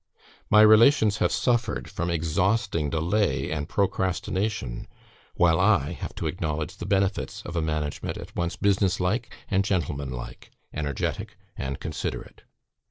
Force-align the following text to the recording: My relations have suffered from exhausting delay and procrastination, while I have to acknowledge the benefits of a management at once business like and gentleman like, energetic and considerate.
My 0.49 0.61
relations 0.61 1.17
have 1.17 1.31
suffered 1.31 1.87
from 1.87 2.09
exhausting 2.09 2.89
delay 2.89 3.51
and 3.51 3.69
procrastination, 3.69 4.87
while 5.35 5.59
I 5.59 5.91
have 5.91 6.15
to 6.15 6.25
acknowledge 6.25 6.77
the 6.77 6.87
benefits 6.87 7.43
of 7.43 7.55
a 7.55 7.61
management 7.61 8.17
at 8.17 8.35
once 8.35 8.55
business 8.55 8.99
like 8.99 9.31
and 9.47 9.63
gentleman 9.63 10.09
like, 10.09 10.49
energetic 10.73 11.37
and 11.55 11.79
considerate. 11.79 12.41